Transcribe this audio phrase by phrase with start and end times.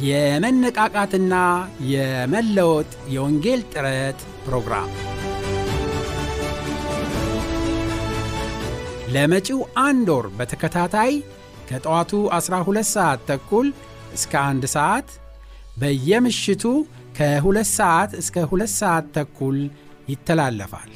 [0.00, 1.34] የመነቃቃትና
[1.90, 4.90] የመለወጥ የወንጌል ጥረት ፕሮግራም
[9.14, 11.12] ለመጪው አንድ ወር በተከታታይ
[11.68, 13.68] ከጠዋቱ 12 ሰዓት ተኩል
[14.14, 15.08] እስከ አንድ ሰዓት
[15.78, 16.64] በየምሽቱ
[17.18, 19.58] ከሁለት ሰዓት እስከ ሁለት ሰዓት ተኩል
[20.08, 20.90] ይተላለፋል።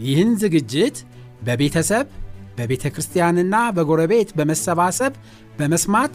[0.00, 0.96] ይህን ዝግጅት
[1.42, 2.06] በቤተሰብ
[2.58, 5.12] በቤተ ክርስቲያንና በጎረቤት በመሰባሰብ
[5.58, 6.14] በመስማት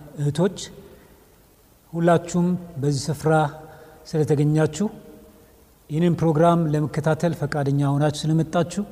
[0.19, 0.57] እህቶች
[1.93, 2.47] ሁላችሁም
[2.81, 3.33] በዚህ ስፍራ
[4.09, 4.87] ስለተገኛችሁ
[5.89, 8.83] ይህንን ፕሮግራም ለመከታተል ፈቃደኛ ሆናችሁ ስለመጣችሁ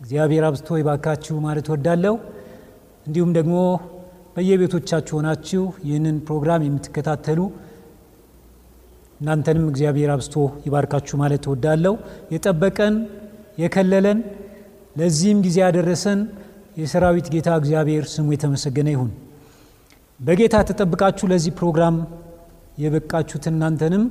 [0.00, 2.16] እግዚአብሔር አብዝቶ ይባርካችሁ ማለት ወዳለው
[3.06, 3.56] እንዲሁም ደግሞ
[4.36, 7.40] በየቤቶቻችሁ ሆናችሁ ይህንን ፕሮግራም የምትከታተሉ
[9.20, 11.94] እናንተንም እግዚአብሔር አብዝቶ ይባርካችሁ ማለት ወዳለው
[12.34, 12.96] የጠበቀን
[13.62, 14.18] የከለለን
[14.96, 16.20] ለዚህም ጊዜ ያደረሰን
[16.80, 19.10] የሰራዊት ጌታ እግዚአብሔር ስሙ የተመሰገነ ይሁን።
[20.20, 21.96] በጌታ ተጠብቃችሁ ለዚህ ፕሮግራም
[22.82, 24.04] የበቃችሁት እናንተንም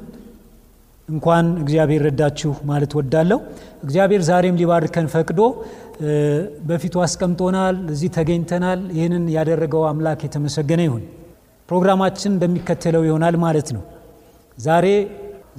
[1.09, 3.38] እንኳን እግዚአብሔር ረዳችሁ ማለት ወዳለሁ።
[3.84, 5.41] እግዚአብሔር ዛሬም ሊባርከን ፈቅዶ
[6.69, 11.03] በፊቱ አስቀምጦናል። እዚህ ተገኝተናል። ይህንን ያደረገው አምላክ የተመሰገነ ይሁን።
[11.69, 13.84] ፕሮግራማችን እንደሚከተለው ይሆናል ማለት ነው።
[14.57, 14.85] ዛሬ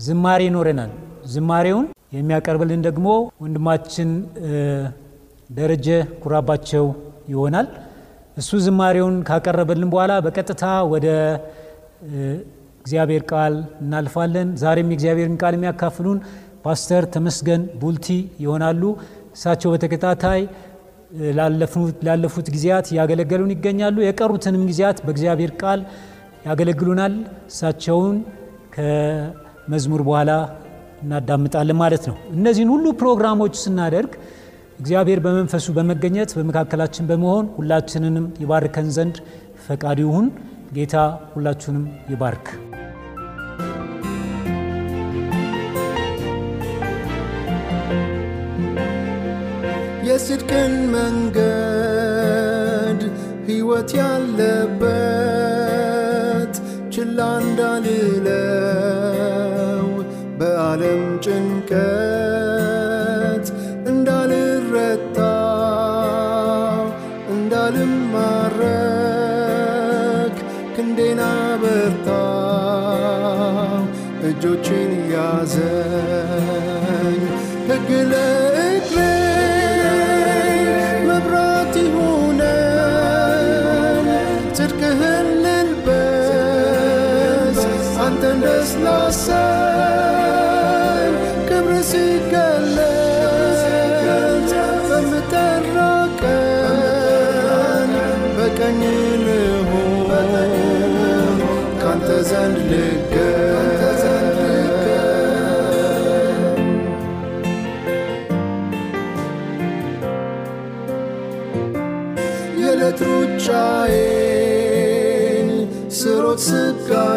[0.07, 0.93] ዝማሬ ይኖረናል።
[1.33, 3.07] ዝማሬውን የሚያቀርብልን ደግሞ
[3.43, 4.11] ወንድማችን
[5.51, 5.89] ደረጀ
[6.23, 6.85] ኩራባቸው
[7.29, 7.67] ይሆናል።
[8.39, 11.07] እሱ ዝማሬውን ካቀረበልን በኋላ በቀጥታ ወደ
[12.81, 16.19] እግዚአብሔር ቃል እናልፋለን። ዛሬም የእግዚአብሔርን ቃል የሚያካፍሉን
[16.65, 18.07] ፓስተር ተመስገን ቡልቲ
[18.45, 18.83] ይሆናሉ።
[19.37, 20.41] እሳቸው በተከታታይ
[22.07, 25.83] ላለፉት ጊዜያት እያገለገሉን ይገኛሉ። የቀሩትንም ጊዜያት በእግዚአብሔር ቃል
[26.47, 27.15] ያገለግሉናል።
[27.51, 28.17] እሳቸውን
[28.75, 30.31] ከመዝሙር በኋላ
[31.03, 34.13] እናዳምጣለን ማለት ነው። እነዚህን ሁሉ ፕሮግራሞች ስናደርግ
[34.79, 39.17] እግዚአብሔር በመንፈሱ በመገኘት በመካከላችን በመሆን ሁላችንንም ይባርከን ዘንድ
[39.67, 40.27] ፈቃዱ ይሁን።
[40.77, 40.95] ጌታ
[41.33, 42.47] ሁላችሁንም ይባርክ።
[50.09, 51.41] የጽድቅን መንገድ
[53.49, 54.95] ሕይወት ያለበት
[56.95, 58.27] ችላ እንዳልለው
[60.41, 62.38] በዓለም ጭንቀት
[68.71, 70.37] እንዳልማረክ
[70.77, 71.23] ክንዴና
[71.63, 72.09] በርታ
[74.29, 76.49] እጆችን ያዘኝ
[77.69, 77.89] ሕግ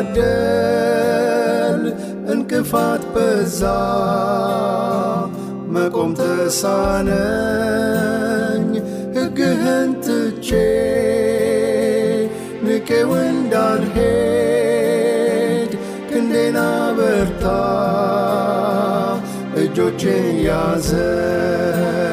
[0.03, 1.81] ስጋደል
[2.33, 3.61] እንቅፋት በዛ
[5.73, 7.11] መቆም ተሳነኝ
[9.17, 10.47] ሕግህን ትቼ
[12.65, 14.01] ንቄው እንዳልሄድ
[16.09, 16.57] ክንዴና
[16.97, 17.45] በርታ
[19.63, 22.10] እጆችን ያዘን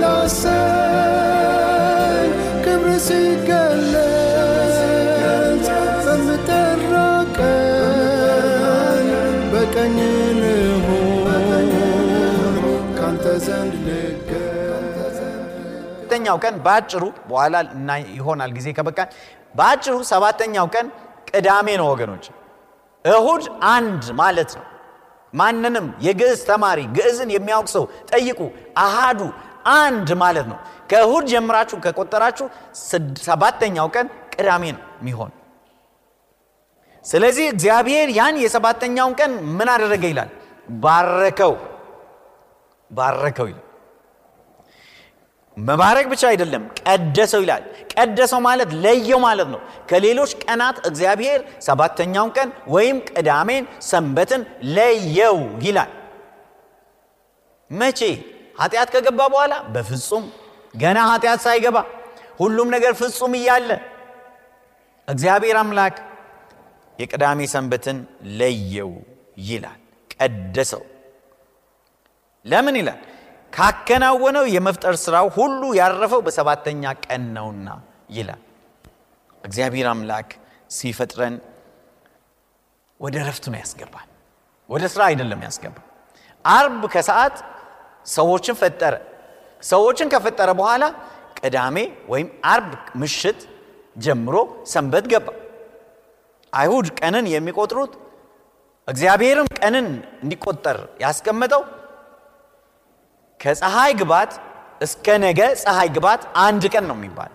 [0.00, 1.50] ላሰኝ
[2.64, 4.78] ክብር ሲገለጽ
[6.04, 6.92] በምጠራ
[7.38, 9.08] ቀን
[9.52, 9.96] በቀኝ
[10.40, 11.28] ልሁን
[12.98, 13.82] ካንተ ዘንድ
[16.14, 19.08] ሰባተኛው ቀን በአጭሩ በኋላ እና ይሆናል ጊዜ ከበቃን።
[19.54, 20.86] በአጭሩ ሰባተኛው ቀን
[21.30, 22.24] ቅዳሜ ነው ወገኖች።
[23.04, 24.64] እሁድ አንድ ማለት ነው።
[25.34, 28.40] ማንንም የግዕዝ ተማሪ ግዕዝን የሚያውቅ ሰው ጠይቁ
[28.78, 29.20] አሃዱ
[29.76, 30.58] አንድ ማለት ነው።
[30.90, 32.46] ከእሁድ ጀምራችሁ ከቆጠራችሁ
[33.26, 35.32] ሰባተኛው ቀን ቅዳሜ ነው የሚሆን።
[37.04, 40.30] ስለዚህ እግዚአብሔር ያን የሰባተኛውን ቀን ምን አደረገ ይላል?
[40.82, 41.54] ባረከው
[42.90, 43.66] ባረከው ይላል።
[45.56, 47.64] መባረክ ብቻ አይደለም ቀደሰው ይላል።
[47.94, 49.60] ቀደሰው ማለት ለየው ማለት ነው።
[49.90, 54.42] ከሌሎች ቀናት እግዚአብሔር ሰባተኛውን ቀን ወይም ቅዳሜን ሰንበትን
[54.76, 55.90] ለየው ይላል።
[57.70, 58.00] መቼ
[58.62, 60.24] ኃጢአት ከገባ በኋላ በፍጹም
[60.74, 61.78] ገና ኃጢአት ሳይገባ
[62.40, 63.70] ሁሉም ነገር ፍጹም እያለ
[65.08, 65.96] እግዚአብሔር አምላክ
[66.98, 67.98] የቅዳሜ ሰንበትን
[68.38, 68.92] ለየው
[69.46, 69.78] ይላል
[70.14, 70.82] ቀደሰው።
[72.44, 73.00] ለምን ይላል?
[73.52, 77.68] ካከናወነው የመፍጠር ስራው ሁሉ ያረፈው በሰባተኛ ቀን ነውና
[78.16, 78.40] ይላል።
[79.44, 80.28] እግዚአብሔር አምላክ
[80.70, 81.34] ሲፈጥረን
[83.00, 84.08] ወደ ረፍት ነው ያስገባል
[84.68, 85.76] ወደ ስራ አይደለም ያስገባ
[86.44, 87.36] አርብ ከሰዓት
[88.06, 88.94] ሰዎችን ፈጠረ።
[89.62, 90.84] ሰዎችን ከፈጠረ በኋላ
[91.38, 91.76] ቅዳሜ
[92.08, 92.70] ወይም አርብ
[93.00, 93.40] ምሽት
[93.96, 94.34] ጀምሮ
[94.72, 95.28] ሰንበት ገባ።
[96.52, 97.92] አይሁድ ቀንን የሚቆጥሩት
[98.88, 99.86] እግዚአብሔርም ቀንን
[100.22, 101.62] እንዲቆጠር ያስቀመጠው
[103.40, 104.32] ከፀሐይ ግባት
[104.80, 107.32] እስከ ነገ ፀሐይ ግባት አንድ ቀን ነው የሚባል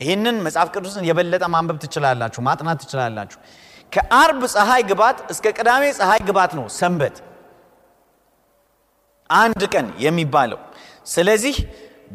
[0.00, 3.38] ይህንን መጽሐፍ ቅዱስን የበለጠ ማንበብ ትችላላችሁ ማጥናት ትችላላችሁ።
[3.92, 7.16] ከአርብ ፀሐይ ግባት እስከ ቅዳሜ ፀሐይ ግባት ነው ሰንበት
[9.36, 10.60] አንድ ቀን የሚባለው።
[11.06, 11.56] ስለዚህ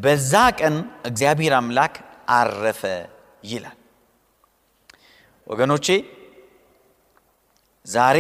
[0.04, 0.76] በዛ ቀን
[1.06, 1.94] እግዚአብሔር አምላክ
[2.32, 2.82] አረፈ
[3.44, 3.78] ይላል።
[5.48, 5.88] ወገኖቼ
[7.86, 8.18] ዛሬ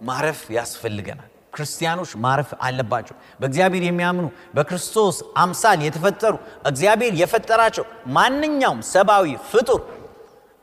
[0.00, 4.26] ማረፍ ያስፈልገናል። ክርስቲያኖች ማረፍ አለባቸው። በእግዚአብሔር የሚያምኑ
[4.56, 6.34] በክርስቶስ አምሳል የተፈጠሩ
[6.66, 7.84] እግዚአብሔር የፈጠራቸው
[8.16, 9.80] ማንኛውም ሰብአዊ ፍጡር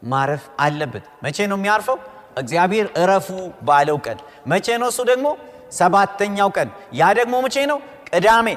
[0.03, 1.97] ማረፍ አለበት። መቼ ነው የሚያርፈው?
[2.38, 3.27] እግዚአብሔር እረፉ
[3.67, 4.17] ባለው ቀን።
[4.47, 5.27] መቼ ነው እሱ ደግሞ
[5.71, 7.79] ሰባተኛው ቀን። ያ ደግሞ መቼ ነው?
[8.09, 8.47] ቅዳሜ።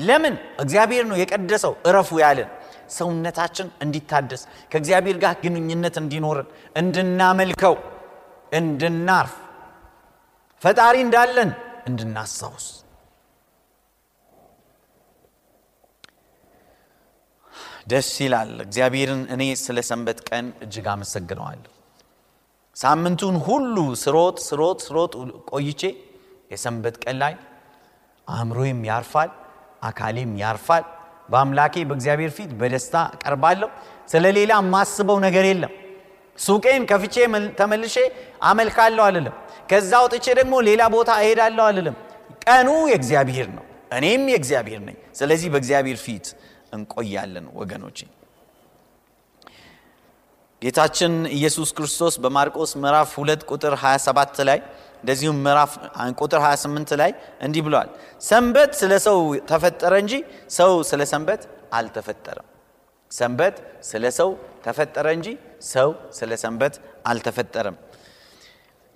[0.00, 0.34] ለምን?
[0.60, 2.50] እግዚአብሔር ነው የቀደሰው። እረፉ ያለን
[2.90, 7.74] ሰውነታችን እንዲታደስ ከእግዚአብሔር ጋር ግንኙነት እንዲኖርን እንድናመልከው
[8.52, 9.34] እንድናርፍ
[10.62, 11.50] ፈጣሪ እንዳለን
[11.86, 12.66] እንድናስታውስ።
[17.90, 21.70] ደስ ይላል። እግዚአብሔርን እኔ ስለ ሰንበት ቀን እጅግ አመሰግነዋለሁ።
[22.76, 25.12] ሳምንቱን ሁሉ ስሮጥ ስሮጥ ስሮጥ
[25.50, 25.82] ቆይቼ
[26.54, 27.34] የሰንበት ቀን ላይ
[28.26, 29.30] አእምሮዬም ያርፋል
[29.82, 30.84] አካሌም ያርፋል።
[31.28, 33.68] በአምላኬ በእግዚአብሔር ፊት በደስታ ቀርባለሁ
[34.08, 35.72] ስለ ሌላ የማስበው ነገር የለም።
[36.38, 37.96] ሱቄን ከፍቼ መል- ተመልሼ
[38.44, 39.34] አመልካለሁ አልልም።
[39.68, 41.96] ከዛ ወጥቼ ደግሞ ሌላ ቦታ እሄዳለሁ አልልም።
[42.46, 46.26] ቀኑ የእግዚአብሔር ነው እኔም የእግዚአብሔር ነኝ። ስለዚህ በእግዚአብሔር ፊት
[46.72, 47.98] እንቆያለን ወገኖቼ።
[50.62, 54.58] ጌታችን ኢየሱስ ክርስቶስ በማርቆስ ምዕራፍ 2 ቁጥር 27 ላይ
[55.04, 55.72] እንደዚሁም ምዕራፍ
[56.18, 57.10] ቁጥር 28 ላይ
[57.46, 57.88] እንዲህ ብለዋል
[58.22, 59.18] ሰንበት ስለ ሰው
[59.50, 60.12] ተፈጠረ እንጂ
[60.56, 61.42] ሰው ስለ ሰንበት
[61.78, 62.46] አልተፈጠረም።
[63.10, 63.56] ሰንበት
[63.88, 64.30] ስለ ሰው
[64.64, 65.28] ተፈጠረ እንጂ
[65.72, 66.74] ሰው ስለ ሰንበት
[67.06, 67.76] አልተፈጠረም።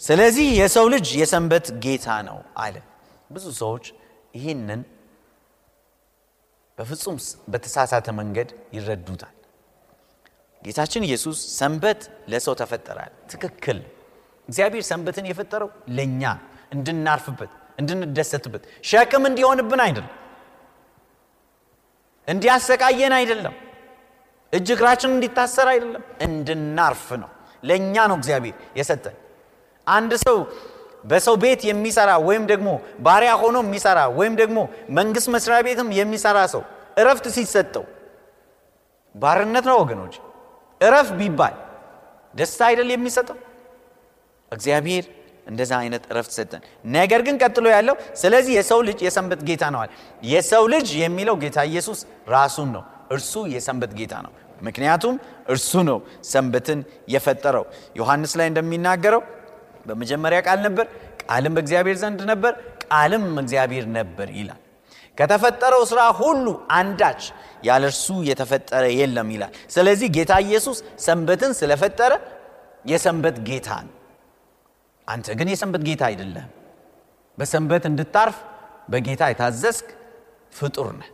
[0.00, 2.76] ስለዚህ የሰው ልጅ የሰንበት ጌታ ነው አለ።
[3.32, 3.84] ብዙ ሰዎች
[4.34, 4.80] ይህንን
[6.78, 7.16] በፍጹም
[7.52, 9.34] በተሳሳተ መንገድ ይረዱታል።
[10.62, 12.00] ጌታችን ኢየሱስ ሰንበት
[12.32, 13.78] ለሰው ተፈጠራል ትክክል
[14.48, 16.22] እግዚአብሔር ሰንበትን የፈጠረው ለእኛ
[16.74, 20.14] እንድናርፍበት እንድንደሰትበት። ሸክም እንዲሆንብን አይደለም።
[22.28, 23.54] እንዲያሰቃየን አይደለም።
[24.52, 27.30] እጅ እግራችን እንዲታሰር አይደለም። እንድናርፍ ነው።
[27.62, 29.16] ለእኛ ነው እግዚአብሔር የሰጠን።
[29.86, 30.36] አንድ ሰው
[31.04, 32.68] በሰው ቤት የሚሰራ ወይም ደግሞ
[33.00, 34.58] ባሪያ ሆኖ የሚሰራ ወይም ደግሞ
[34.98, 36.62] መንግስት መስሪያ ቤትም የሚሰራ ሰው
[36.98, 37.84] እረፍት ሲሰጠው
[39.14, 40.14] ባርነት ነው ወገኖች።
[40.80, 41.54] እረፍ ቢባል
[42.34, 43.38] ደስታ አይደል የሚሰጠው
[44.52, 45.04] እግዚአብሔር
[45.46, 46.62] እንደዛ አይነት እረፍት ሰጠን።
[46.94, 49.90] ነገር ግን ቀጥሎ ያለው ስለዚህ የሰው ልጅ የሰንበት ጌታ ነዋል
[50.22, 52.00] የሰው ልጅ የሚለው ጌታ ኢየሱስ
[52.30, 55.14] ራሱን ነው። እርሱ የሰንበት ጌታ ነው። ምክንያቱም
[55.48, 55.98] እርሱ ነው
[56.30, 56.80] ሰንበትን
[57.14, 57.64] የፈጠረው።
[57.96, 59.22] ዮሐንስ ላይ እንደሚናገረው
[59.86, 60.86] በመጀመሪያ ቃል ነበር
[61.24, 62.52] ቃልም በእግዚአብሔር ዘንድ ነበር
[62.86, 64.60] ቃልም እግዚአብሔር ነበር ይላል።
[65.18, 67.22] ከተፈጠረው ስራ ሁሉ አንዳች
[67.64, 72.12] ያለ እርሱ የተፈጠረ የለም ይላል። ስለዚህ ጌታ ኢየሱስ ሰንበትን ስለፈጠረ
[72.84, 73.94] የሰንበት ጌታ ነው
[75.08, 76.48] አንተ ግን የሰንበት ጌታ አይደለም
[77.38, 78.36] በሰንበት እንድታርፍ
[78.92, 79.88] በጌታ የታዘዝክ
[80.52, 81.08] ፍጡር ነህ።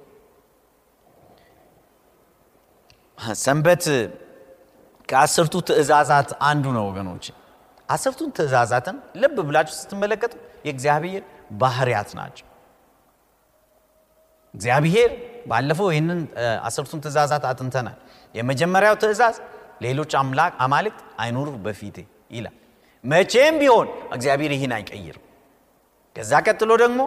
[3.43, 3.85] ሰንበት
[5.09, 7.25] ከአስርቱ ትእዛዛት አንዱ ነው ወገኖች
[7.89, 10.33] አስርቱን ትእዛዛትን ልብ ብላችሁ ስትመለከቱ
[10.67, 11.23] የእግዚአብሔር
[11.61, 12.47] ባህርያት ናቸው።
[14.55, 15.11] እግዚአብሔር
[15.47, 16.21] ባለፈው ይህንን
[16.69, 17.97] አስርቱን ትእዛዛት አጥንተናል።
[18.35, 19.37] የመጀመሪያው ትእዛዝ
[19.83, 20.13] ሌሎች
[20.61, 21.97] አማልክት አይኑሩ በፊቴ
[22.31, 22.57] ይላል
[23.05, 25.25] መቼም ቢሆን እግዚአብሔር ይህን አይቀይርም።
[26.17, 27.01] ከዛ ቀጥሎ ደግሞ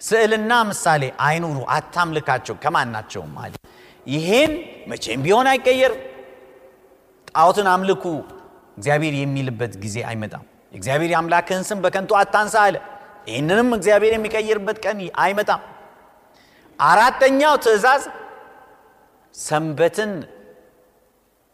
[0.00, 3.54] ስዕልና ምሳሌ አይኑሩ አታምልካቸው ከማናቸውም አለ
[4.06, 4.52] ይሄን
[4.90, 6.00] መቼም ቢሆን አይቀየርም።
[7.30, 8.04] ጣዖትን አምልኩ
[8.78, 12.76] እግዚአብሔር የሚልበት ጊዜ አይመጣም። እግዚአብሔር የአምላክህን ስም በከንቱ አታንሳ አለ።
[13.26, 15.62] ይህንንም እግዚአብሔር የሚቀይርበት ቀን አይመጣም።
[16.78, 18.02] አራተኛው ትእዛዝ
[19.34, 20.12] ሰንበትን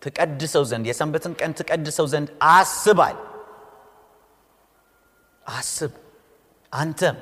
[0.02, 3.16] ትቀድሰው ዘንድ የሰንበትን ቀን ትቀድሰው ዘንድ አስባል።
[5.50, 5.92] አስብ።
[6.72, 7.16] አንተም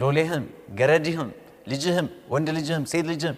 [0.00, 0.44] ሎሌህም
[0.78, 1.30] ገረድህም
[1.70, 3.36] ልጅህም ወንድ ልጅህም ሴት ልጅህም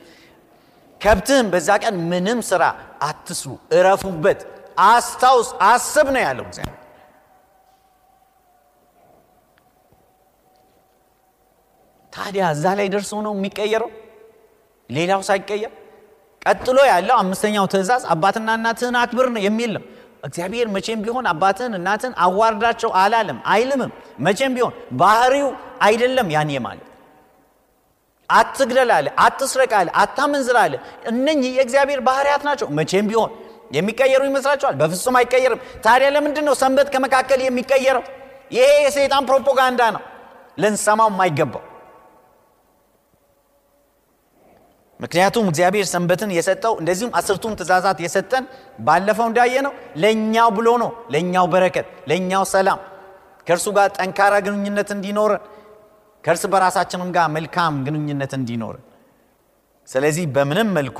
[1.00, 2.62] ከብትህም በዛ ቀን ምንም ስራ
[3.02, 4.40] አትስሩ እረፉበት።
[4.87, 6.47] አስታውስ አስብ ነው ያለው
[12.12, 13.90] ታዲያ እዛ ላይ ደርሶ ነው የሚቀየረው?
[14.90, 15.73] ሌላው ሳይቀየር
[16.49, 19.83] ቀጥሎ ያለው አምስተኛው ትእዛዝ አባትና እናትህን አክብር ነው የሚል ነው።
[20.25, 25.49] እግዚአብሔር መቼም ቢሆን አባትህን እናትህን አዋርዳቸው አላለም አይልምም። መቼም ቢሆን ባህሪው
[25.83, 26.85] አይደለም ያን ማለት።
[28.28, 29.71] አትግደል አለ አትስረቅ
[30.02, 30.75] አታመንዝር አለ
[31.07, 33.31] እነኚህ የእግዚአብሔር ባህርያት ናቸው። መቼም ቢሆን
[33.73, 34.75] የሚቀየሩ ይመስላችኋል?
[34.81, 38.05] በፍጹም አይቀየርም። ታዲያ ለምንድን ነው ሰንበት ከመካከል የሚቀየረው?
[38.52, 40.02] ይሄ የሰይጣን ፕሮፓጋንዳ ነው።
[40.59, 41.62] ልንሰማው የማይገባው
[45.00, 48.45] ምክንያቱም እግዚአብሔር ሰንበትን የሰጠው እንደዚሁም አስርቱን ትእዛዛት የሰጠን
[48.87, 52.81] ባለፈው እንዳየ ነው ለእኛው ብሎ ነው። ለእኛው በረከት ለእኛው ሰላም
[53.47, 55.43] ከእርሱ ጋር ጠንካራ ግንኙነት እንዲኖረን
[56.25, 58.85] ከእርስ በራሳችንም ጋር መልካም ግንኙነት እንዲኖረን።
[59.88, 60.99] ስለዚህ በምንም መልኩ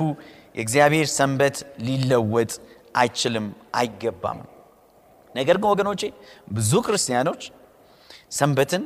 [0.55, 2.51] የእግዚአብሔር ሰንበት ሊለወጥ
[2.95, 4.39] አይችልም አይገባም።
[5.35, 6.01] ነገር ግን ወገኖቼ
[6.51, 7.41] ብዙ ክርስቲያኖች
[8.37, 8.83] ሰንበትን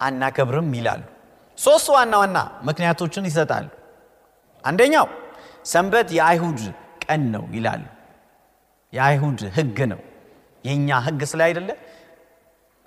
[0.00, 1.02] አናከብርም ይላሉ።
[1.58, 2.38] ሶስት ዋና ዋና
[2.68, 3.66] ምክንያቶችን ይሰጣሉ
[4.64, 5.06] አንደኛው
[5.64, 6.60] ሰንበት የአይሁድ
[7.04, 7.84] ቀን ነው ይላሉ
[8.92, 10.00] የአይሁድ ህግ ነው።
[10.64, 11.70] የእኛ ህግ ስለ አይደለ?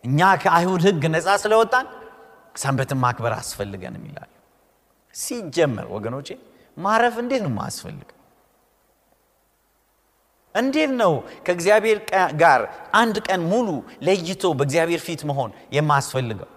[0.04, 1.86] እኛ ከአይሁድ ህግ ነፃ ስለወጣን
[2.56, 4.30] ሰንበትን ማክበር አስፈልገንም ይላሉ
[5.16, 6.28] ሲጀመር ወገኖቼ
[6.78, 8.10] ማረፍ እንዴት ነው ማያስፈልግ
[10.56, 11.14] እንዴት ነው
[11.46, 11.98] ከእግዚአብሔር
[12.42, 12.62] ጋር
[12.94, 13.70] አንድ ቀን ሙሉ
[14.08, 16.50] ለይቶ በእግዚአብሔር ፊት መሆን የማያስፈልገው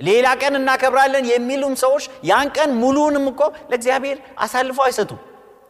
[0.00, 5.20] ሌላ ቀን እናከብራለን የሚሉም ሰዎች ያን ቀን ሙሉውንም እኮ ለእግዚአብሔር አሳልፈው አይሰጡም።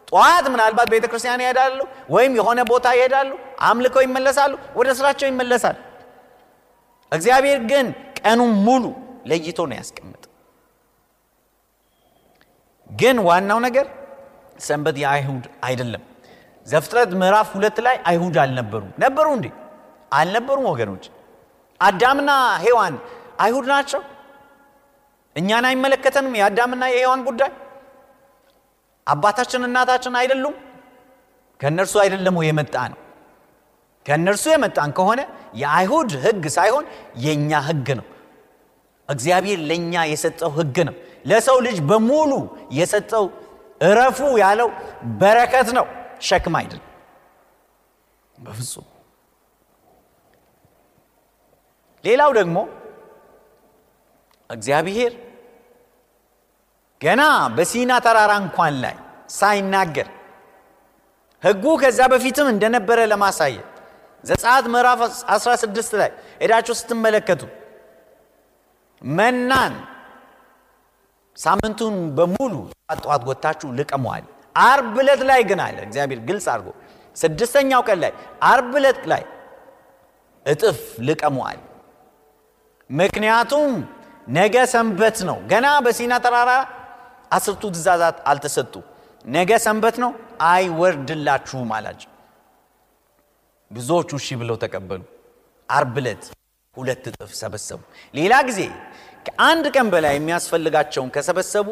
[0.09, 1.78] ጠዋት ምናልባት ቤተ ክርስቲያን ይሄዳሉ
[2.11, 3.30] ወይም የሆነ ቦታ ይሄዳሉ
[3.68, 5.76] አምልከው ይመለሳሉ ወደ ስራቸው ይመለሳል
[7.12, 7.87] እግዚአብሔር ግን
[8.21, 8.85] ቀኑን ሙሉ
[9.30, 10.23] ለይቶ ነው ያስቀምጥ
[12.90, 13.87] ግን ዋናው ነገር
[14.61, 16.02] ሰንበት የአይሁድ አይደለም።
[16.66, 19.47] ዘፍጥረት ምዕራፍ ሁለት ላይ አይሁድ አልነበሩ ነበሩ እንዴ?
[20.12, 21.04] አልነበሩም ወገኖች።
[21.80, 22.30] አዳምና
[22.62, 22.95] ሔዋን
[23.45, 24.00] አይሁድ ናቸው
[25.36, 26.34] እኛን አይመለከተንም?
[26.40, 27.50] የአዳምና የሔዋን ጉዳይ?
[29.06, 30.54] አባታችን እናታችን አይደሉም?
[31.60, 32.98] ከእነርሱ አይደለም የመጣ ነው
[34.06, 35.20] ከእነርሱ የመጣን ከሆነ
[35.60, 36.84] የአይሁድ ህግ ሳይሆን
[37.16, 38.06] የእኛ ህግ ነው።
[39.08, 40.94] እግዚአብሔር ለእኛ የሰጠው ህግ ነው።
[41.26, 42.32] ለሰው ልጅ በሙሉ
[42.72, 43.24] የሰጠው
[43.80, 44.68] እረፉ ያለው
[45.20, 45.86] በረከት ነው።
[46.20, 46.84] ሸክም አይደለም።
[48.36, 48.86] በፍጹም።
[52.04, 52.56] ሌላው ደግሞ
[54.50, 55.12] እግዚአብሔር
[57.00, 57.22] ገና
[57.56, 58.94] በሲና ተራራ እንኳን ላይ
[59.30, 60.08] ሳይናገር
[61.42, 63.66] ህጉ ከዛ በፊትም እንደነበረ ለማሳየት
[64.24, 65.00] ዘጸአት ምዕራፍ
[65.34, 66.10] 16 ላይ
[66.42, 67.42] ሄዳችሁ ስትመለከቱ
[69.02, 69.74] መናን
[71.36, 72.52] ሳምንቱን በሙሉ
[72.96, 74.24] ጠዋት ወጥታችሁ ልቀመዋል።
[74.62, 76.68] አርብ ዕለት ላይ ግን አለ። እግዚአብሔር ግልጽ አድርጎ
[77.16, 78.12] ስድስተኛው ቀን ላይ
[78.50, 79.22] አርብ ዕለት ላይ
[80.46, 81.60] እጥፍ ልቀመዋል።
[82.90, 83.70] ምክንያቱም
[84.30, 86.50] ነገ ሰንበት ነው። ገና በሲና ተራራ
[87.30, 88.75] አስርቱ ትእዛዛት አልተሰጡ።
[89.28, 90.11] ነገ ሰንበት ነው።
[90.50, 92.11] አይወርድላችሁም አላቸው።
[93.71, 95.02] ብዙዎቹ እሺ ብለው ተቀበሉ።
[95.68, 96.25] አርብ ዕለት
[96.76, 97.80] ሁለት እጥፍ ሰበሰቡ።
[98.14, 98.61] ሌላ ጊዜ
[99.26, 101.68] ከአንድ ቀን በላይ የሚያስፈልጋቸውን ከሰበሰቡ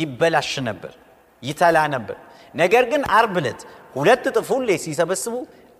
[0.00, 0.92] ይበላሽ ነበር
[1.42, 2.16] ይተላ ነበር።
[2.54, 3.60] ነገር ግን አርብ ዕለት
[3.96, 5.34] ሁለት እጥፍ ሁሌ ሲሰበስቡ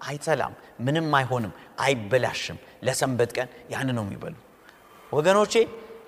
[0.07, 0.53] አይተላም
[0.87, 1.53] ምንም አይሆንም
[1.85, 4.35] አይበላሽም። ለሰንበት ቀን ያን ነው የሚበሉ።
[5.13, 5.55] ወገኖቼ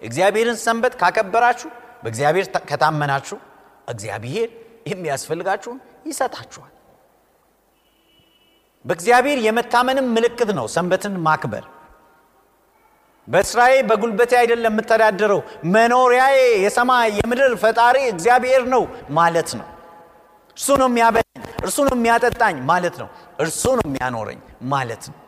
[0.02, 1.68] እግዚአብሔርን ሰንበት ካከበራችሁ
[2.02, 3.38] በእግዚአብሔር ከታመናችሁ
[3.88, 4.48] እግዚአብሔር
[4.86, 6.72] የሚያስፈልጋችሁን ይሰጣችኋል።
[8.84, 11.64] በእግዚአብሔር የመታመንም ምልክት ነው ሰንበትን ማክበር።
[13.28, 15.40] በስራዬ በጉልበቴ አይደለም የምተዳደረው
[15.74, 18.82] መኖሪያዬ የሰማይ የምድር ፈጣሪ እግዚአብሔር ነው
[19.18, 19.66] ማለት ነው።
[20.56, 21.32] እርሱ ነው የሚያበላኝ
[21.64, 24.38] እርሱ ነው የሚያጠጣኝ ማለት ነው። እርሱ ነው የሚያኖረኝ
[24.72, 25.18] ማለት ነው።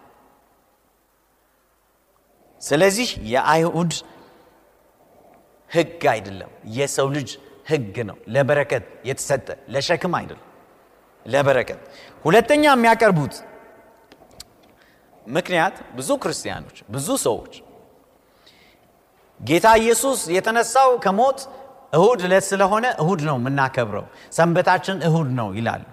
[2.63, 3.93] ስለዚህ የአይሁድ
[5.71, 7.31] ህግ አይደለም። የሰው ልጅ
[7.71, 10.45] ህግ ነው። ለበረከት የተሰጠ ለሸክም አይደለም።
[11.27, 11.81] ለበረከት።
[12.25, 13.35] ሁለተኛ የሚያቀርቡት
[15.27, 17.55] ምክንያት ብዙ ክርስቲያኖች ብዙ ሰዎች
[19.41, 21.41] ጌታ ኢየሱስ የተነሳው ከሞት
[21.93, 25.85] እሁድ ዕለት ስለሆነ እሁድ ነው የምናከብረው። ሰንበታችን እሁድ ነው ይላሉ።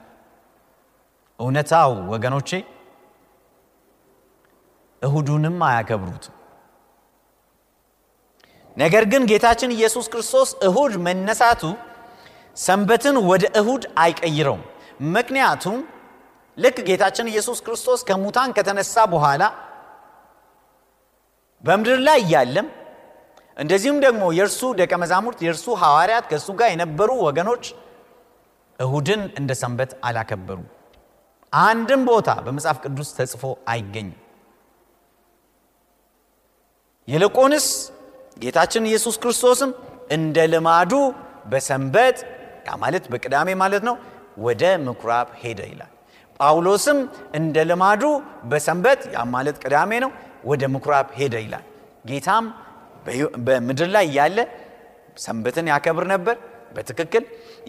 [1.40, 2.50] እውነታው ወገኖቼ
[5.02, 6.36] እሁዱንም አያከብሩትም
[8.78, 11.62] ነገር ግን ጌታችን ኢየሱስ ክርስቶስ እሁድ መነሳቱ
[12.58, 14.64] ሰንበትን ወደ እሁድ አይቀይረውም።
[15.16, 15.78] ምክንያቱም
[16.58, 19.44] ልክ ጌታችን ኢየሱስ ክርስቶስ ከሙታን ከተነሳ በኋላ
[21.64, 22.68] በምድር ላይ እያለም
[23.58, 27.66] እንደዚሁም ደግሞ የእርሱ ደቀ መዛሙርት የእርሱ ሐዋርያት ከእሱ ጋር የነበሩ ወገኖች
[28.80, 30.60] እሁድን እንደ ሰንበት አላከበሩ
[31.54, 34.18] አንድም ቦታ በመጽሐፍ ቅዱስ ተጽፎ አይገኝም።
[37.08, 37.68] ይልቁንስ
[38.38, 39.72] ጌታችን ኢየሱስ ክርስቶስም
[40.16, 40.94] እንደ ልማዱ
[41.52, 42.18] በሰንበት
[42.68, 43.96] ያ ማለት በቅዳሜ ማለት ነው
[44.46, 45.92] ወደ ምኩራብ ሄደ ይላል።
[46.40, 46.98] ጳውሎስም
[47.40, 48.04] እንደ ልማዱ
[48.52, 50.12] በሰንበት ያ ማለት ቅዳሜ ነው
[50.44, 51.64] ወደ ምኩራብ ሄደ ይላል።
[52.10, 52.46] ጌታም
[53.48, 54.38] በምድር ላይ ያለ
[55.18, 56.36] ሰንበትን ያከብር ነበር።
[56.76, 57.24] በትክክል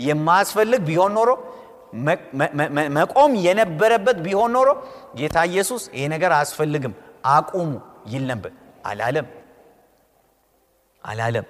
[0.06, 1.30] የማያስፈልግ ቢሆን ኖሮ
[2.96, 4.68] መቆም የነበረበት ቢሆን ኖሮ
[5.18, 6.94] ጌታ ኢየሱስ ይሄ ነገር አያስፈልግም
[7.30, 7.70] አቁሙ
[8.12, 8.52] ይል ነበር።
[8.85, 9.26] አላለም
[11.06, 11.46] አላለም።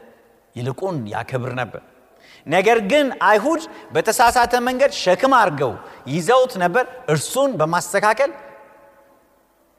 [0.56, 1.82] ይልቁን ያከብር ነበር።
[2.46, 3.62] ነገር ግን አይሁድ
[3.94, 5.72] በተሳሳተ መንገድ ሸክም አድርገው
[6.08, 8.30] ይዘውት ነበር። እርሱን በማስተካከል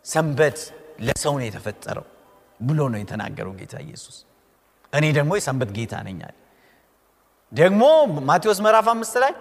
[0.06, 0.58] ሰንበት
[1.00, 2.06] ለሰው ነው የተፈጠረው
[2.60, 4.18] ብሎ ነው የተናገረው ጌታ ኢየሱስ።
[4.94, 6.36] እኔ ደግሞ የሰንበት ጌታ ነኛል
[7.52, 7.84] ደግሞ
[8.28, 9.34] ማቴዎስ ምዕራፍ አምስት ላይ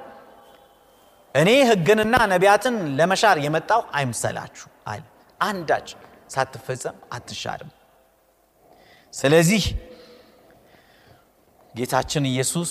[1.34, 5.02] እኔ ህግንና ነቢያትን ለመሻር የመጣው አይምሰላችሁ አለ።
[5.40, 5.88] አንዳች
[6.34, 7.70] ሳትፈጸም አትሻርም።
[9.14, 9.62] ስለዚህ
[11.76, 12.70] ጌታችን ኢየሱስ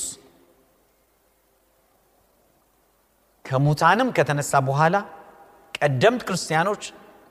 [3.46, 4.96] ከሙታንም ከተነሳ በኋላ
[5.78, 6.84] ቀደምት ክርስቲያኖች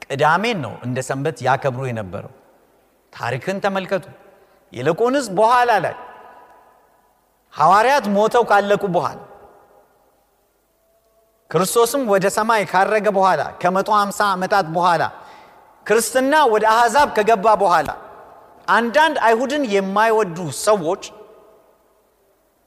[0.04, 2.32] ቅዳሜን ነው እንደ ሰንበት ያከብሩ የነበረው።
[3.12, 4.04] ታሪክን ተመልከቱ።
[4.72, 5.94] ይልቁንስ በኋላ ላይ
[7.54, 9.18] ሐዋርያት ሞተው ካለቁ በኋላ
[11.50, 15.02] ክርስቶስም ወደ ሰማይ ካረገ በኋላ ከመቶ ሃምሳ ዓመታት በኋላ
[15.86, 17.90] ክርስትና ወደ አሕዛብ ከገባ በኋላ
[18.68, 21.02] አንዳንድ አይሁድን የማይወዱ ሰዎች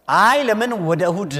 [0.07, 1.33] አይ ለምን ወደ እሁድ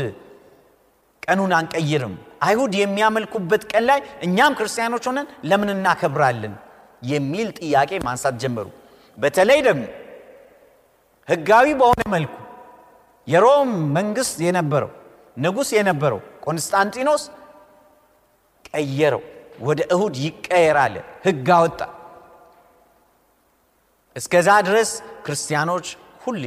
[1.23, 2.15] ቀኑን አንቀይርም?
[2.41, 6.53] አይሁድ የሚያመልኩበት ቀን ላይ እኛም ክርስቲያኖች ሆነን ለምን እናከብራለን?
[7.03, 8.67] የሚል ጥያቄ ማንሳት ጀመሩ።
[9.17, 9.83] በተለይ ደግሞ
[11.27, 12.35] ህጋዊ በሆነ መልኩ
[13.27, 14.91] የሮም መንግስት የነበረው
[15.37, 17.23] ንጉሥ የነበረው ቆንስጣንጢኖስ
[18.69, 19.23] ቀየረው
[19.59, 21.79] ወደ እሁድ ይቀየራል ህግ አወጣ።
[24.15, 24.91] እስከዛ ድረስ
[25.25, 25.87] ክርስቲያኖች
[26.23, 26.43] ሁሌ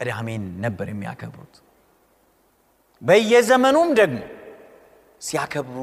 [0.00, 1.54] ቅዳሜን ነበር የሚያከብሩት።
[3.02, 4.18] በየዘመኑም ደግሞ
[5.22, 5.76] ሲያከብሩ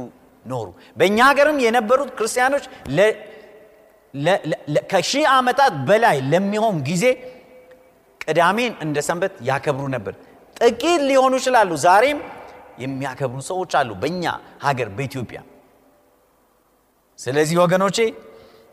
[0.45, 2.65] ኖሩ። በእኛ ሀገርም የነበሩት ክርስቲያኖች
[4.91, 7.05] ከሺህ ዓመታት በላይ ለሚሆን ጊዜ
[8.25, 10.13] ቅዳሜን እንደ ሰንበት ያከብሩ ነበር።
[10.59, 12.19] ጥቂት ሊሆኑ ይችላሉ ዛሬም
[12.83, 14.23] የሚያከብሩ ሰዎች አሉ በእኛ
[14.63, 15.39] ሀገር በኢትዮጵያ።
[17.19, 17.97] ስለዚህ ወገኖቼ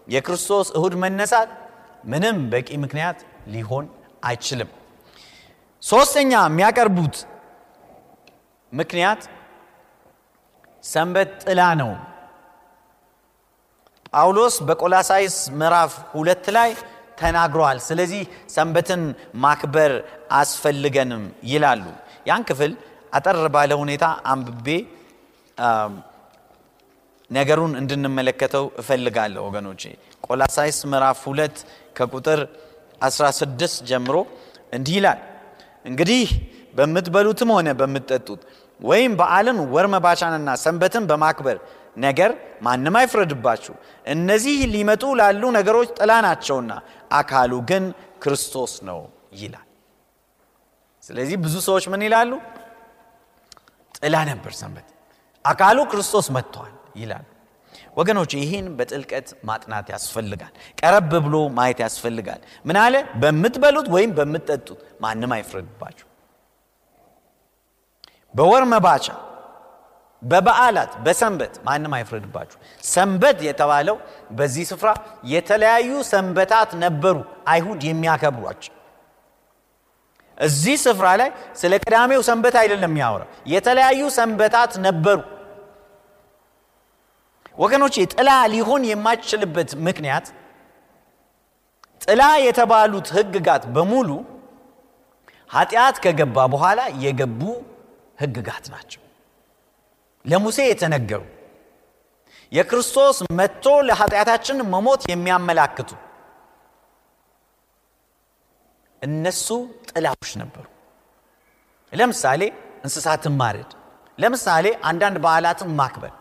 [0.09, 1.51] የክርስቶስ እሁድ መነሳት
[2.05, 3.85] ምንም በቂ ምክንያት ሊሆን
[4.25, 4.71] አይችልም
[5.83, 7.17] ሶስተኛ የሚያቀርቡት
[8.73, 9.23] ምክንያት
[10.85, 11.91] ሰንበት ጥላ ነው።
[14.13, 16.71] ጳውሎስ በቆላሳይስ ምዕራፍ ሁለት ላይ
[17.21, 18.23] ተናግሯል። ስለዚህ
[18.55, 19.03] ሰንበትን
[19.45, 19.93] ማክበር
[20.41, 21.85] አስፈልገንም ይላሉ።
[22.27, 22.73] ያን ክፍል
[23.13, 24.67] አጠር ባለ ሁኔታ አንብቤ
[27.31, 29.83] ነገሩን እንድንመለከተው እፈልጋለሁ ወገኖቼ።
[30.27, 31.57] ቆላሳይስ ምዕራፍ ሁለት
[31.97, 32.41] ከቁጥር
[33.01, 34.17] 16 ጀምሮ
[34.73, 35.21] እንዲህ ይላል
[35.85, 36.25] እንግዲህ
[36.75, 38.43] በምትበሉትም ሆነ በምትጠጡት
[38.81, 41.57] ወይም በዓልን ወር መባቻንና ሰንበትን በማክበር
[41.99, 42.31] ነገር
[42.63, 43.75] ማንም አይፍረድባችሁ።
[44.07, 46.73] እነዚህ ሊመጡ ላሉ ነገሮች ጥላ ናቸውና
[47.13, 47.85] አካሉ ግን
[48.23, 49.01] ክርስቶስ ነው
[49.41, 49.69] ይላል።
[51.03, 52.33] ስለዚህ ብዙ ሰዎች ምን ይላሉ?
[53.99, 54.89] ጥላ ነበር ሰንበት።
[55.45, 57.25] አካሉ ክርስቶስ መጥቷል ይላሉ
[57.97, 62.95] ወገኖች ይህን በጥልቀት ማጥናት ያስፈልጋል። ቀረብ ብሎ ማየት ያስፈልጋል። ምን አለ?
[63.23, 66.07] በምትበሉት ወይም በምትጠጡት ማንም አይፍረድባችሁ።
[68.35, 69.07] በወር መባቻ
[70.23, 73.97] በበዓላት በሰንበት ማንም አይፍረድባችሁ። ሰንበት የተባለው
[74.31, 74.91] በዚህ ስፍራ
[75.27, 77.17] የተለያዩ ሰንበታት ነበሩ
[77.49, 78.75] አይሁድ የሚያከብሯቸው።
[80.39, 85.19] እዚህ ስፍራ ላይ ስለ ቅዳሜው ሰንበት አይደለም የሚያወራው። የተለያዩ ሰንበታት ነበሩ
[87.59, 90.27] ወገኖቼ ጥላ ሊሆን የማይችልበት ምክንያት
[92.05, 94.09] ጥላ የተባሉት ህግጋት በሙሉ
[95.51, 97.41] ኃጢአት ከገባ በኋላ የገቡ
[98.19, 99.03] ህግጋት ናቸው።
[100.25, 101.23] ለሙሴ የተነገሩ
[102.53, 105.91] የክርስቶስ መጥቶ ለኃጢአታችን መሞት የሚያመላክቱ
[109.03, 109.47] እነሱ
[109.91, 110.67] ጥላዎች ነበሩ።
[111.93, 112.43] ለምሳሌ
[112.85, 113.71] እንስሳትን ማረድ
[114.19, 116.13] ለምሳሌ አንዳንድ በዓላትን ማክበር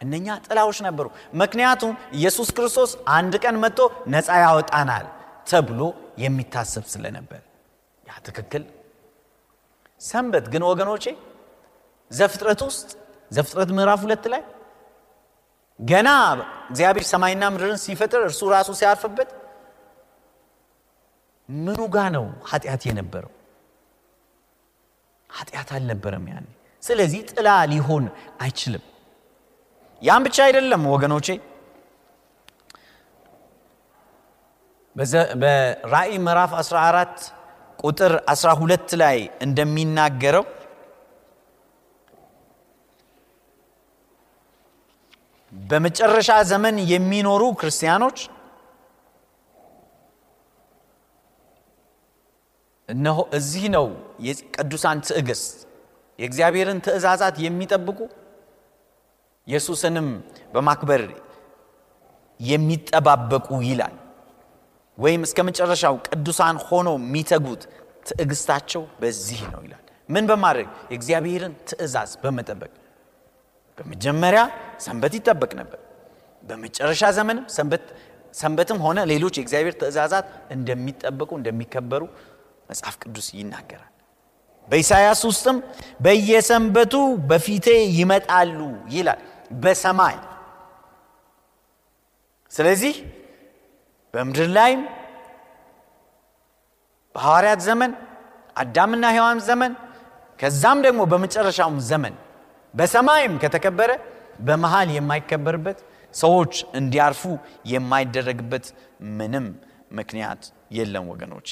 [0.00, 1.06] እነኛ ጥላዎች ነበሩ።
[1.40, 3.78] ምክንያቱም ኢየሱስ ክርስቶስ አንድ ቀን መጥቶ
[4.14, 5.06] ነፃ ያወጣናል
[5.50, 5.80] ተብሎ
[6.22, 7.42] የሚታሰብ ስለነበር።
[8.06, 8.62] ያ ትክክል።
[10.00, 11.04] ሰንበት ግን ወገኖቼ
[12.10, 12.88] ዘፍጥረት ውስጥ
[13.30, 14.42] ዘፍጥረት ምዕራፍ ሁለት ላይ
[15.80, 16.08] ገና
[16.70, 19.30] እግዚአብሔር ሰማይና ምድርን ሲፈጥር እርሱ ራሱ ሲያርፍበት
[21.48, 23.32] ምኑ ጋ ነው ኃጢአት የነበረው?
[25.30, 26.46] ኃጢአት አልነበረም ያኔ።
[26.82, 28.04] ስለዚህ ጥላ ሊሆን
[28.40, 28.84] አይችልም
[30.02, 31.28] ያም ብቻ አይደለም ወገኖቼ።
[35.40, 37.24] በራእይ ምዕራፍ 14
[37.78, 40.44] ቁጥር 12 ላይ እንደሚናገረው
[45.52, 48.18] በመጨረሻ ዘመን የሚኖሩ ክርስቲያኖች
[52.88, 53.86] እነሆ እዚህ ነው
[54.26, 55.54] የቅዱሳን ትዕግስት
[56.18, 57.98] የእግዚአብሔርን ትእዛዛት የሚጠብቁ
[59.46, 60.08] ኢየሱስንም
[60.54, 61.02] በማክበር
[62.40, 63.94] የሚጠባበቁ ይላል።
[64.98, 67.62] ወይም እስከ መጨረሻው ቅዱሳን ሆኖ የሚተጉት
[68.08, 70.68] ትዕግስታቸው በዚህ ነው ይላል። ምን በማድረግ?
[70.90, 72.72] የእግዚአብሔርን ትእዛዝ በመጠበቅ።
[73.78, 74.42] በመጀመሪያ
[74.84, 75.80] ሰንበት ይጠበቅ ነበር።
[76.44, 77.44] በመጨረሻ ዘመንም
[78.34, 82.02] ሰንበትም ሆነ ሌሎች የእግዚአብሔር ትእዛዛት እንደሚጠበቁ እንደሚከበሩ
[82.70, 83.92] መጽሐፍ ቅዱስ ይናገራል።
[84.68, 85.56] በኢሳያስ ውስጥም
[86.04, 86.94] በየሰንበቱ
[87.30, 87.66] በፊቴ
[87.98, 88.58] ይመጣሉ
[88.94, 90.16] ይላል በሰማይ።
[92.52, 92.94] ስለዚህ
[94.14, 94.82] በምድር ላይም
[97.14, 97.92] በሐዋርያት ዘመን
[98.56, 99.72] አዳምና ሔዋን ዘመን
[100.38, 102.14] ከዛም ደግሞ በመጨረሻውም ዘመን
[102.74, 103.90] በሰማይም ከተከበረ
[104.38, 105.78] በመሃል የማይከበርበት
[106.14, 107.22] ሰዎች እንዲያርፉ
[107.72, 108.66] የማይደረግበት
[109.18, 109.46] ምንም
[109.98, 110.42] ምክንያት
[110.76, 111.48] የለም ወገኖች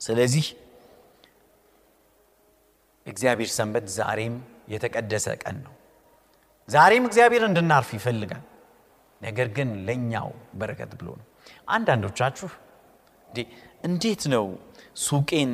[0.00, 0.46] ስለዚህ
[3.06, 4.34] እግዚአብሔር ሰንበት ዛሬም
[4.68, 5.74] የተቀደሰ ቀን ነው
[6.68, 8.44] ዛሬም እግዚአብሔር እንድናርፍ ይፈልጋል።
[9.20, 10.28] ነገር ግን ለእኛው
[10.60, 11.26] በረከት ብሎ ነው።
[11.74, 12.48] አንዳንዶቻችሁ
[13.88, 14.44] እንዴት ነው
[15.04, 15.52] ሱቄን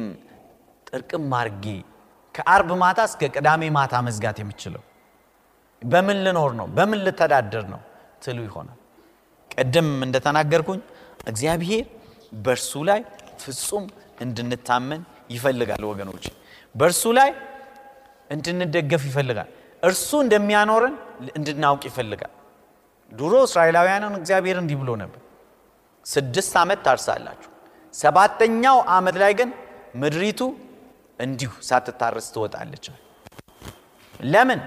[0.88, 1.64] ጥርቅም አርጌ
[2.35, 4.83] ከአርብ ማታ እስከ ቅዳሜ ማታ መዝጋት የምችለው?
[5.83, 6.66] በምን ልኖር ነው?
[6.77, 7.81] በምን ልተዳደር ነው?
[8.22, 8.79] ትሉ ይሆናል።
[9.50, 10.81] ቅድም እንደተናገርኩኝ
[11.31, 11.85] እግዚአብሔር
[12.44, 13.00] በእርሱ ላይ
[13.42, 13.85] ፍጹም
[14.24, 16.24] እንድንታመን ይፈልጋል ወገኖች
[16.74, 17.31] በእርሱ ላይ
[18.31, 19.50] እንድንደገፍ ይፈልጋል
[19.84, 20.94] እርሱ እንደሚያኖረን
[21.38, 22.32] እንድናውቅ ይፈልጋል።
[23.12, 25.20] ድሮ እስራኤላውያንን እግዚአብሔር እንዲህ ብሎ ነበር።
[26.06, 27.50] ስድስት ዓመት ታርሳላችሁ።
[27.94, 29.50] ሰባተኛው ዓመት ላይ ግን
[29.94, 30.40] ምድሪቱ
[31.18, 32.86] እንዲሁ ሳትታረስ ትወጣለች።
[34.26, 34.60] ለምን?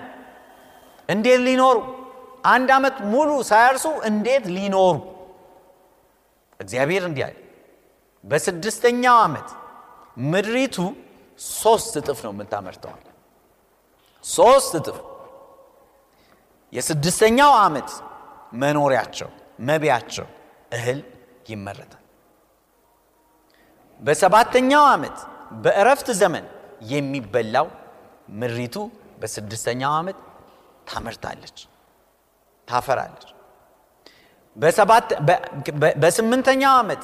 [1.09, 1.77] እንዴት ሊኖሩ?
[2.47, 4.95] አንድ ዓመት ሙሉ ሳያርሱ እንዴት ሊኖሩ?
[6.59, 7.35] እግዚአብሔር እንዲህ አለ።
[8.23, 9.49] በስድስተኛው ዓመት
[10.31, 10.77] ምድሪቱ
[11.57, 13.03] ሶስት እጥፍ ነው የምታመርተዋል
[14.27, 14.97] ሶስት እጥፍ
[16.73, 17.89] የስድስተኛው ዓመት
[18.61, 19.29] መኖሪያቸው
[19.67, 20.27] መቢያቸው
[20.71, 20.99] እህል
[21.49, 22.03] ይመረታል።
[24.01, 25.17] በሰባተኛው ዓመት
[25.63, 26.45] በእረፍት ዘመን
[26.91, 27.67] የሚበላው
[28.39, 28.75] ምድሪቱ
[29.21, 30.17] በስድስተኛው ዓመት
[30.89, 31.57] ታመርታለች
[32.67, 33.27] ታፈራለች።
[36.03, 37.01] በስምንተኛው ዓመት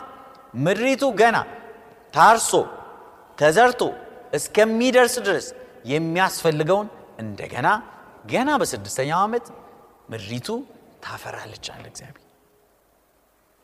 [0.65, 1.37] ምድሪቱ ገና
[2.13, 2.51] ታርሶ
[3.37, 3.81] ተዘርቶ
[4.37, 5.47] እስከሚደርስ ድረስ
[5.85, 6.87] የሚያስፈልገውን
[7.23, 7.67] እንደገና
[8.31, 9.45] ገና በስድስተኛው ዓመት
[10.11, 10.47] ምድሪቱ
[11.03, 12.19] ታፈራለች አለ እግዚአብሔር።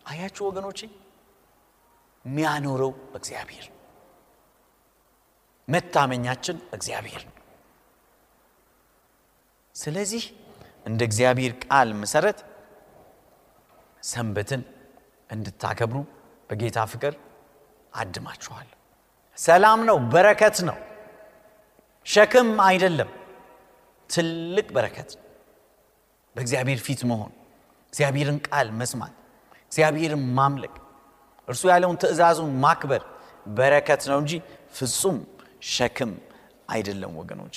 [0.06, 0.80] አያችሁ ወገኖቼ
[2.26, 3.66] የሚያኖረው እግዚአብሔር
[5.68, 7.24] መታመኛችን እግዚአብሔር
[9.76, 10.24] ስለዚህ
[10.86, 12.40] እንደ እግዚአብሔር ቃል መሰረት
[14.04, 14.62] ሰንበትን
[15.30, 15.98] እንድታከብሩ
[16.50, 17.14] በጌታ ፍቅር
[17.94, 18.68] አድማችኋል
[19.38, 20.78] ሰላም ነው በረከት ነው
[22.06, 23.10] ሸክም አይደለም
[24.10, 25.10] ትልቅ በረከት
[26.36, 27.32] በእግዚአብሔር ፊት መሆን
[27.94, 29.14] እግዚአብሔርን ቃል መስማት
[29.72, 30.76] እግዚአብሔርን ማምለክ
[31.48, 33.04] እርሱ ያለውን ትእዛዙን ማክበር
[33.58, 34.34] በረከት ነው እንጂ
[34.78, 35.18] ፍጹም
[35.72, 36.12] ሸክም
[36.70, 37.56] አይደለም ወገኖች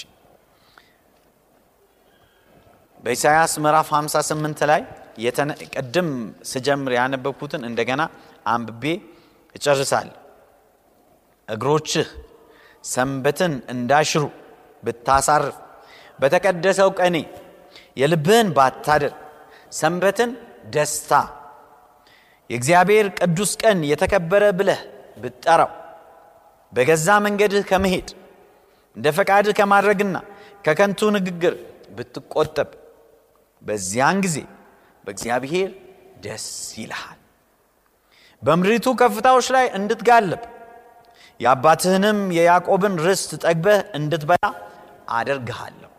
[3.04, 4.82] በኢሳያስ ምዕራፍ 58 ላይ
[5.74, 6.10] ቅድም
[6.50, 8.02] ስጀምር ያነበብኩትን እንደገና
[8.46, 8.84] አንብቤ
[9.54, 10.08] እጨርሳል።
[11.48, 12.08] እግሮችህ
[12.84, 14.24] ሰንበትን እንዳሽሩ
[14.82, 15.56] ብታሳርፍ
[16.18, 17.16] በተቀደሰው ቀኔ
[18.00, 19.12] የልብህን ባታደር
[19.72, 20.30] ሰንበትን
[20.74, 21.12] ደስታ
[22.50, 24.80] የእግዚአብሔር ቅዱስ ቀን የተከበረ ብለህ
[25.22, 25.70] ብጠራው
[26.72, 28.08] በገዛ መንገድህ ከመሄድ
[28.96, 30.16] እንደ ፈቃድህ ከማድረግና
[30.64, 31.54] ከከንቱ ንግግር
[31.96, 32.70] ብትቆጠብ
[33.62, 34.36] በዚያን ጊዜ
[35.04, 35.70] በእግዚአብሔር
[36.24, 36.46] ደስ
[36.80, 37.18] ይልሃል።
[38.42, 40.42] በምድሪቱ ከፍታዎች ላይ እንድትጋልብ
[41.40, 44.44] የአባትህንም የያዕቆብን ርስት ጠግበህ እንድትበላ
[45.12, 45.91] አደርግሃለሁ።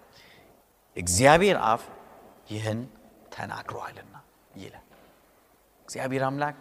[0.98, 1.84] እግዚአብሔር አፍ
[2.50, 2.80] ይህን
[3.34, 4.16] ተናግሯልና
[4.56, 4.86] ይላል።
[5.86, 6.58] እግዚአብሔር አምላክ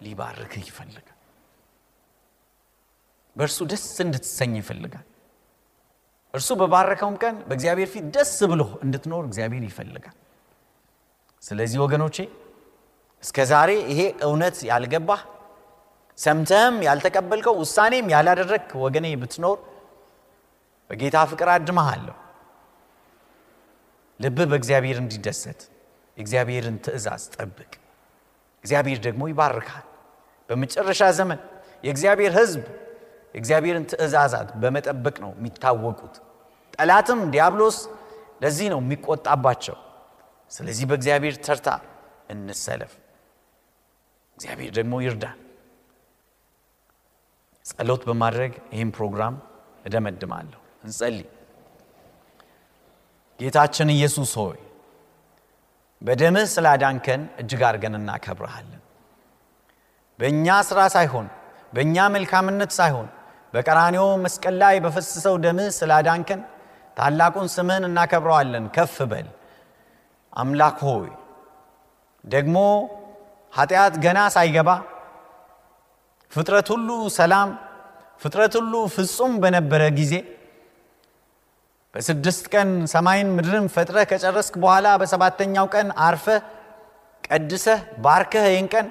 [0.00, 1.10] ሊባርክህ ይፈልጋል።
[3.36, 5.06] በእርሱ ደስ እንድትሰኝ ይፈልጋል።
[6.34, 10.16] እርሱ በባረከውም ቀን በእግዚአብሔር ፊት ደስ ብሎ እንድትኖር እግዚአብሔር ይፈልጋል።
[11.42, 12.16] ስለዚህ ወገኖቼ
[13.22, 15.20] እስከ ዛሬ ይሄ እውነት ያልገባህ
[16.18, 19.58] ሰምተህም ያልተቀበልከው ውሳኔም ያላደረግ ወገኔ ብትኖር
[20.90, 22.16] በጌታ ፍቅር አድመሃለሁ።
[24.20, 25.60] ልብህ በእግዚአብሔር እንዲደሰት
[26.16, 27.72] የእግዚአብሔርን ትእዛዝ ጠብቅ።
[28.64, 29.84] እግዚአብሔር ደግሞ ይባርካል።
[30.48, 31.40] በመጨረሻ ዘመን
[31.84, 32.64] የእግዚአብሔር ሕዝብ
[33.34, 36.14] የእግዚአብሔርን ትእዛዛት በመጠበቅ ነው የሚታወቁት።
[36.74, 37.78] ጠላትም ዲያብሎስ
[38.42, 39.76] ለዚህ ነው የሚቆጣባቸው።
[40.50, 41.68] ስለዚህ በእግዚአብሔር ተርታ
[42.30, 42.92] እንሰለፍ።
[44.38, 45.38] እግዚአብሔር ደግሞ ይርዳል።
[47.66, 49.34] ጸሎት በማድረግ ይህም ፕሮግራም
[49.84, 51.26] እደመድማለሁ። እንጸልይ።
[53.40, 54.58] ጌታችን ኢየሱስ ሆይ
[56.02, 58.80] በደምህ ስላዳንከን እጅግ አድርገን እናከብረሃለን።
[60.18, 61.26] በእኛ ሥራ ሳይሆን
[61.72, 63.08] በእኛ መልካምነት ሳይሆን
[63.54, 66.40] በቀራኔው መስቀል ላይ በፈሰሰው ደምህ ስላዳንከን
[66.96, 69.28] ታላቁን ስምህን እናከብረዋለን። ከፍ በል
[70.32, 71.08] አምላክ ሆይ
[72.24, 72.56] ደግሞ
[73.52, 74.70] ኃጢአት ገና ሳይገባ
[76.32, 77.50] ፍጥረት ሁሉ ሰላም፣
[78.22, 80.14] ፍጥረት ሁሉ ፍጹም በነበረ ጊዜ
[81.94, 86.40] በስድስት ቀን ሰማይን ምድርን ፈጥረህ ከጨረስክ በኋላ በሰባተኛው ቀን አርፈህ
[87.28, 88.86] ቀድሰህ ባርከህ ይህን ቀን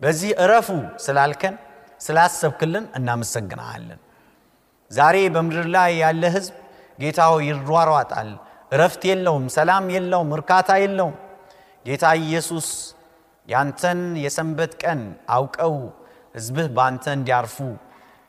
[0.00, 0.68] በዚህ እረፉ
[1.04, 1.54] ስላልከን
[2.00, 4.00] ስላሰብክልን እናመሰግናሃለን።
[4.90, 6.54] ዛሬ በምድር ላይ ያለ ሕዝብ
[6.98, 8.30] ጌታው ይሯሯጣል፣
[8.72, 11.16] እረፍት የለውም፣ ሰላም የለውም፣ እርካታ የለውም።
[11.86, 12.66] ጌታ ኢየሱስ
[13.48, 15.00] ያንተን የሰንበት ቀን
[15.36, 15.74] አውቀው
[16.34, 17.56] ሕዝብህ በአንተ እንዲያርፉ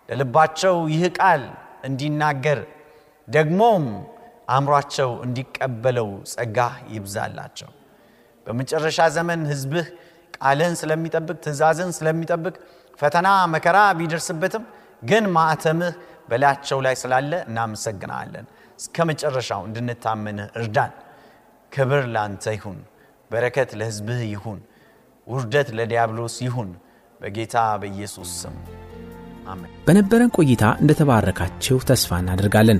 [0.09, 1.43] ለልባቸው ይህ ቃል
[1.87, 2.59] እንዲናገር
[3.27, 3.83] ደግሞም
[4.49, 6.57] አእምሯቸው እንዲቀበለው ጸጋ
[6.95, 7.69] ይብዛላቸው።
[8.45, 9.87] በመጨረሻ ዘመን ሕዝብህ
[10.37, 12.55] ቃልህን ስለሚጠብቅ ትእዛዝን ስለሚጠብቅ
[12.99, 14.63] ፈተና መከራ ቢደርስበትም
[15.03, 15.93] ግን ማዕተምህ
[16.29, 18.45] በላያቸው ላይ ስላለ እናመሰግናለን።
[18.79, 20.91] እስከ መጨረሻው እንድንታመንህ እርዳን።
[21.71, 22.79] ክብር ለአንተ ይሁን፣
[23.31, 24.59] በረከት ለሕዝብህ ይሁን፣
[25.27, 26.69] ውርደት ለዲያብሎስ ይሁን።
[27.21, 28.55] በጌታ በኢየሱስ ስም
[29.47, 32.79] አሜን። በነበረን ቆይታ እንደተባረካችሁ ተስፋ እናደርጋለን።